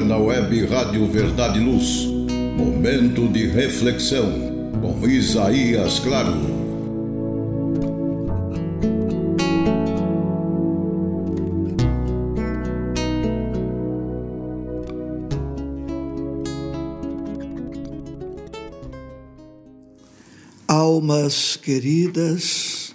[0.00, 2.06] agora na web Rádio Verdade e Luz.
[2.56, 6.60] Momento de reflexão com Isaías Claro.
[20.66, 22.94] Almas queridas,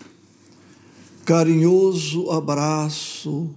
[1.26, 3.50] carinhoso abraço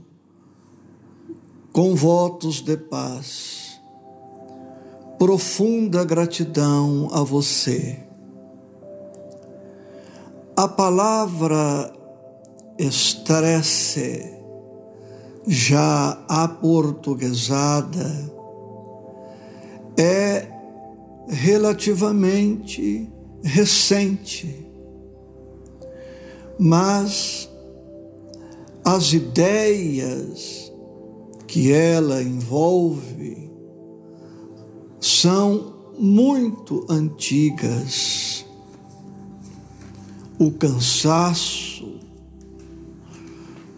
[1.79, 3.81] com votos de paz.
[5.17, 8.01] Profunda gratidão a você.
[10.57, 11.93] A palavra
[12.77, 14.29] estresse,
[15.47, 18.29] já aportuguesada,
[19.97, 20.49] é
[21.29, 23.09] relativamente
[23.45, 24.69] recente,
[26.59, 27.49] mas
[28.85, 30.68] as ideias
[31.49, 33.51] que ela envolve
[35.01, 38.45] são muito antigas.
[40.39, 41.99] O cansaço,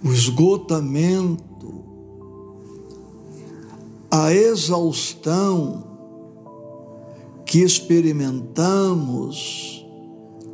[0.04, 1.84] o esgotamento,
[4.10, 5.84] a exaustão
[7.46, 9.86] que experimentamos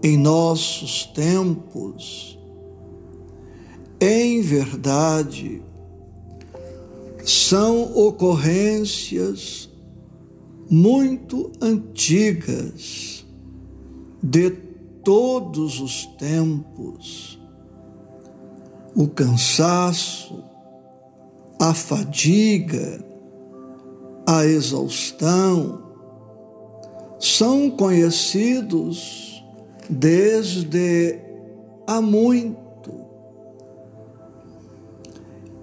[0.03, 2.39] em nossos tempos,
[4.00, 5.62] em verdade,
[7.27, 9.69] são ocorrências
[10.70, 13.27] muito antigas
[14.22, 14.50] de
[15.02, 17.36] todos os tempos.
[18.94, 20.44] O cansaço,
[21.60, 23.04] a fadiga,
[24.24, 25.82] a exaustão
[27.19, 29.44] são conhecidos
[29.91, 31.19] desde
[31.88, 32.66] há muito.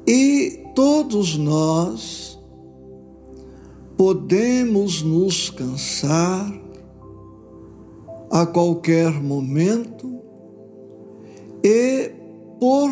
[0.06, 2.38] E todos nós
[3.98, 6.52] podemos nos cansar
[8.30, 10.20] a qualquer momento
[11.64, 12.12] e
[12.60, 12.90] por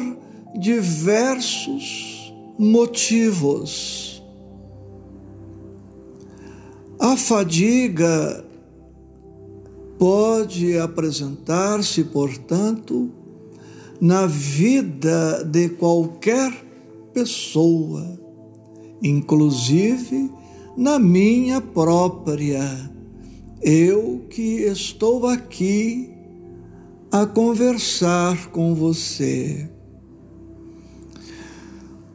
[0.58, 4.24] diversos motivos.
[7.00, 8.46] A fadiga
[9.98, 13.10] pode apresentar-se, portanto,
[14.00, 16.71] na vida de qualquer pessoa,
[19.02, 20.32] inclusive
[20.78, 22.90] na minha própria.
[23.62, 26.12] Eu que estou aqui
[27.12, 29.70] a conversar com você.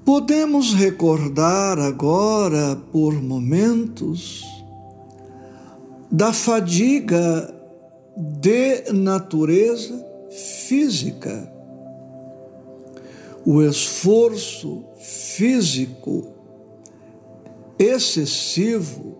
[0.04, 4.44] Podemos recordar agora, por momentos,
[6.10, 7.52] da fadiga
[8.16, 10.04] de natureza
[10.66, 11.55] física
[13.46, 16.26] o esforço físico
[17.78, 19.16] excessivo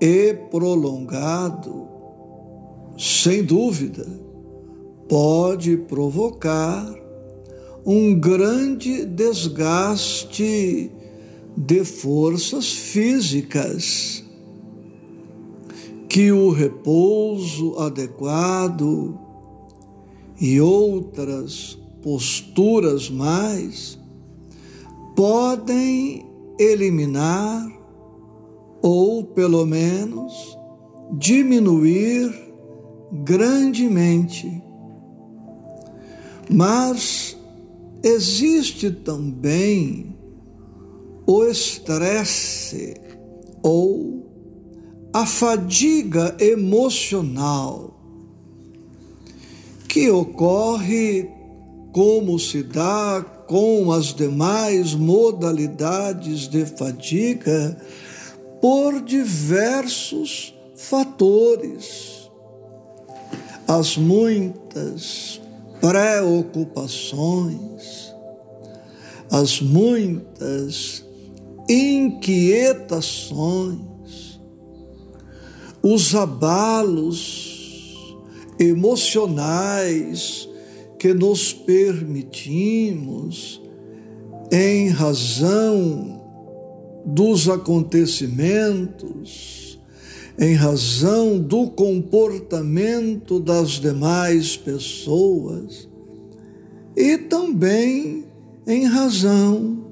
[0.00, 1.86] e prolongado,
[2.98, 4.04] sem dúvida,
[5.08, 6.92] pode provocar
[7.86, 10.90] um grande desgaste
[11.56, 14.24] de forças físicas,
[16.08, 19.16] que o repouso adequado
[20.40, 23.98] e outras posturas mais
[25.16, 26.26] podem
[26.60, 27.66] eliminar
[28.82, 30.58] ou pelo menos
[31.18, 32.30] diminuir
[33.10, 34.62] grandemente.
[36.50, 37.38] Mas
[38.02, 40.14] existe também
[41.26, 43.00] o estresse
[43.62, 44.26] ou
[45.10, 47.98] a fadiga emocional
[49.88, 51.43] que ocorre
[51.94, 57.80] como se dá com as demais modalidades de fadiga
[58.60, 62.28] por diversos fatores.
[63.68, 65.40] As muitas
[65.80, 68.12] preocupações,
[69.30, 71.04] as muitas
[71.68, 74.40] inquietações,
[75.80, 77.54] os abalos
[78.58, 80.48] emocionais,
[81.04, 83.60] que nos permitimos,
[84.50, 86.18] em razão
[87.04, 89.78] dos acontecimentos,
[90.38, 95.86] em razão do comportamento das demais pessoas
[96.96, 98.24] e também
[98.66, 99.84] em razão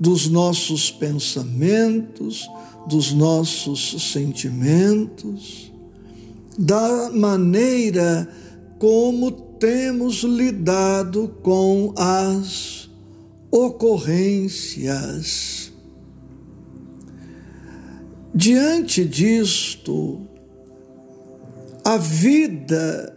[0.00, 2.50] dos nossos pensamentos,
[2.88, 5.72] dos nossos sentimentos,
[6.58, 8.28] da maneira
[8.78, 12.90] como temos lidado com as
[13.50, 15.72] ocorrências.
[18.34, 20.20] Diante disto,
[21.82, 23.14] a vida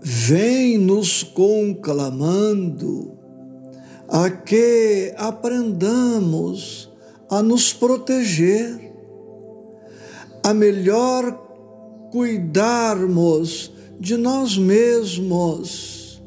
[0.00, 3.18] vem nos conclamando
[4.08, 6.88] a que aprendamos
[7.28, 8.92] a nos proteger,
[10.44, 11.40] a melhor
[12.12, 13.71] cuidarmos
[14.02, 16.20] de nós mesmos.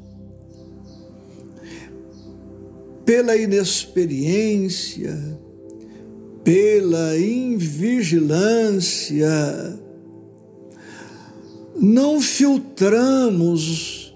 [3.05, 5.37] Pela inexperiência,
[6.41, 9.27] pela invigilância,
[11.75, 14.15] não filtramos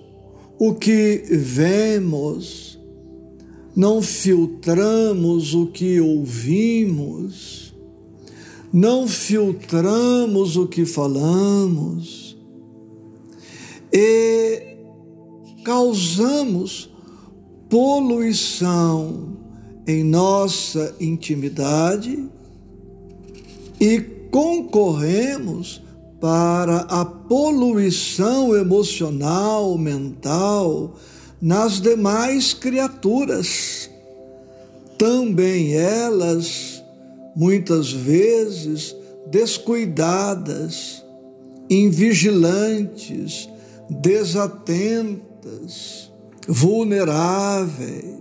[0.57, 2.79] o que vemos,
[3.75, 7.75] não filtramos o que ouvimos,
[8.71, 12.28] não filtramos o que falamos
[13.91, 14.77] e
[15.63, 16.89] causamos
[17.69, 19.37] poluição
[19.87, 22.27] em nossa intimidade
[23.79, 24.01] e
[24.31, 25.81] concorremos
[26.19, 30.95] para a poluição emocional, mental
[31.41, 33.89] nas demais criaturas.
[34.97, 36.83] Também elas,
[37.35, 38.95] muitas vezes,
[39.31, 41.03] descuidadas,
[41.69, 43.49] invigilantes,
[43.89, 45.29] desatentas,
[46.47, 48.19] vulneráveis.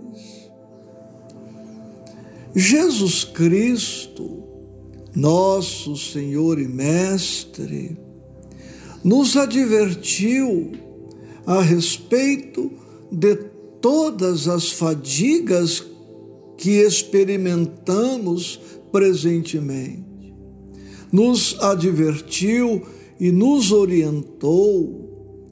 [2.55, 4.43] Jesus Cristo,
[5.15, 7.97] nosso Senhor e Mestre,
[9.03, 10.71] nos advertiu
[11.45, 12.71] a respeito
[13.11, 13.35] de
[13.81, 15.85] todas as fadigas
[16.57, 18.59] que experimentamos
[18.91, 20.33] presentemente.
[21.11, 22.85] Nos advertiu
[23.19, 25.08] e nos orientou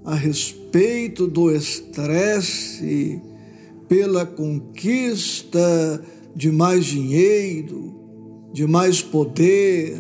[0.07, 3.21] a respeito do estresse
[3.89, 6.01] pela conquista
[6.33, 7.94] de mais dinheiro,
[8.54, 10.00] de mais poder,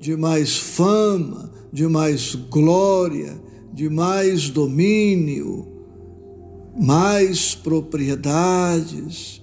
[0.00, 3.40] de mais fama, de mais glória,
[3.72, 5.68] de mais domínio,
[6.76, 9.40] mais propriedades.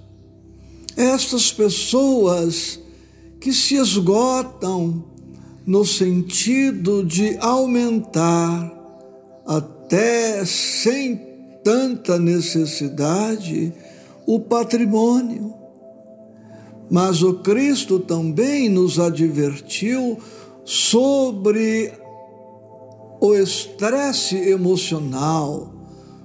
[0.94, 2.78] Estas pessoas
[3.40, 5.06] que se esgotam
[5.64, 8.76] no sentido de aumentar
[9.86, 11.14] até sem
[11.62, 13.72] tanta necessidade
[14.26, 15.54] o patrimônio.
[16.90, 20.18] Mas o Cristo também nos advertiu
[20.64, 21.92] sobre
[23.20, 25.72] o estresse emocional,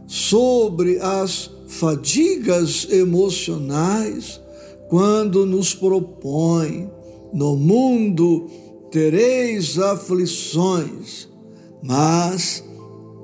[0.08, 4.42] sobre as fadigas emocionais,
[4.90, 6.90] quando nos propõe:
[7.32, 8.50] no mundo
[8.92, 11.28] tereis aflições,
[11.82, 12.64] mas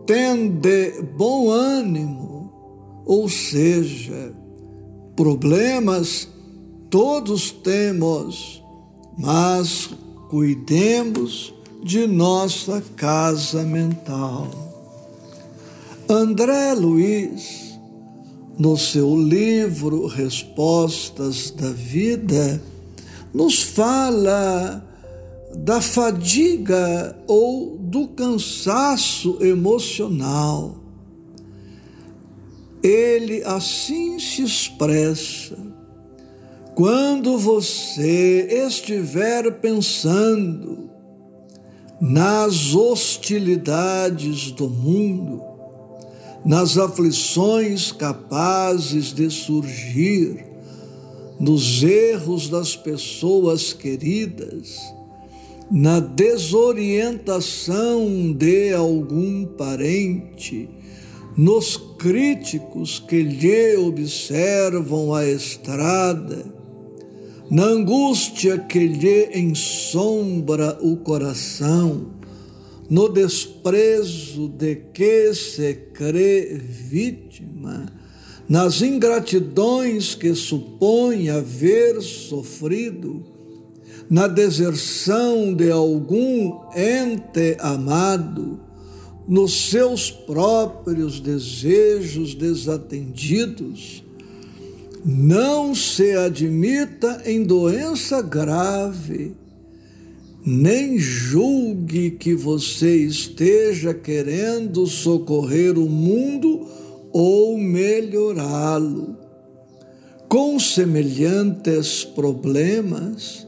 [0.07, 2.51] tende bom ânimo,
[3.05, 4.33] ou seja,
[5.15, 6.29] problemas
[6.89, 8.63] todos temos,
[9.17, 9.89] mas
[10.29, 14.47] cuidemos de nossa casa mental.
[16.09, 17.77] André Luiz,
[18.57, 22.61] no seu livro Respostas da Vida,
[23.33, 24.86] nos fala
[25.63, 30.75] da fadiga ou do cansaço emocional.
[32.83, 35.57] Ele assim se expressa
[36.75, 40.87] quando você estiver pensando
[41.99, 45.41] nas hostilidades do mundo,
[46.45, 50.45] nas aflições capazes de surgir,
[51.39, 54.79] nos erros das pessoas queridas,
[55.69, 60.69] na desorientação de algum parente,
[61.35, 66.45] nos críticos que lhe observam a estrada,
[67.49, 72.11] na angústia que lhe ensombra o coração,
[72.89, 77.85] no desprezo de que se crê vítima,
[78.47, 83.36] nas ingratidões que supõe haver sofrido,
[84.09, 88.59] na deserção de algum ente amado,
[89.27, 94.03] nos seus próprios desejos desatendidos,
[95.03, 99.35] não se admita em doença grave,
[100.45, 106.65] nem julgue que você esteja querendo socorrer o mundo
[107.11, 109.17] ou melhorá-lo.
[110.29, 113.46] Com semelhantes problemas,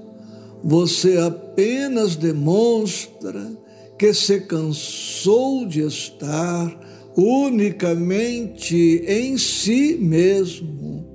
[0.64, 3.58] você apenas demonstra
[3.98, 6.80] que se cansou de estar
[7.16, 11.06] unicamente em si mesmo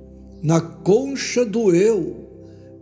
[0.43, 2.25] na concha do eu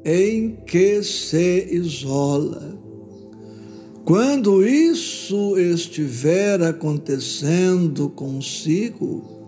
[0.03, 2.77] em que se isola.
[4.03, 9.42] Quando isso estiver acontecendo consigo,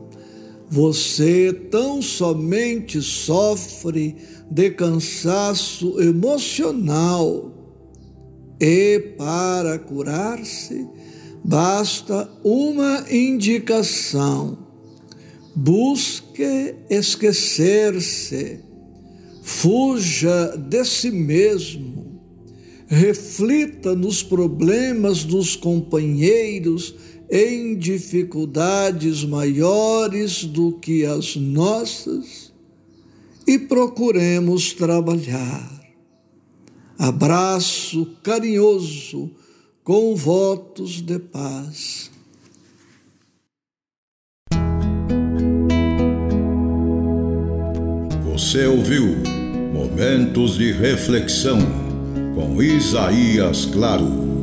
[0.69, 4.15] você tão somente sofre
[4.49, 7.51] de cansaço emocional.
[8.59, 10.87] E para curar-se
[11.43, 14.57] basta uma indicação.
[15.55, 18.59] Busque esquecer-se,
[19.41, 22.19] fuja de si mesmo,
[22.87, 26.95] reflita nos problemas dos companheiros
[27.29, 32.53] em dificuldades maiores do que as nossas
[33.47, 35.71] e procuremos trabalhar.
[36.97, 39.29] Abraço carinhoso
[39.83, 42.09] com votos de paz.
[48.23, 49.05] Você ouviu
[49.73, 51.59] Momentos de Reflexão
[52.35, 54.34] com Isaías Claro.